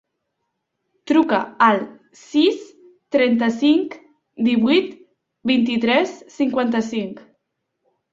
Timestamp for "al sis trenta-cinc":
1.65-3.97